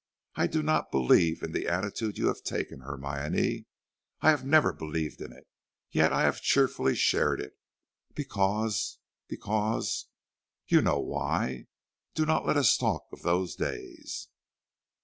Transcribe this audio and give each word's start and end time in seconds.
I 0.33 0.47
do 0.47 0.63
not 0.63 0.89
believe 0.89 1.43
in 1.43 1.51
the 1.51 1.67
attitude 1.67 2.17
you 2.17 2.25
have 2.25 2.41
taken, 2.41 2.79
Hermione; 2.79 3.67
I 4.21 4.31
have 4.31 4.43
never 4.43 4.73
believed 4.73 5.21
in 5.21 5.31
it, 5.31 5.47
yet 5.91 6.11
I 6.11 6.23
have 6.23 6.41
cheerfully 6.41 6.95
shared 6.95 7.39
it 7.39 7.55
because, 8.15 8.97
because 9.27 10.07
you 10.65 10.81
know 10.81 10.97
why; 10.99 11.67
do 12.15 12.25
not 12.25 12.47
let 12.47 12.57
us 12.57 12.75
talk 12.77 13.09
of 13.11 13.21
those 13.21 13.55
days." 13.55 14.27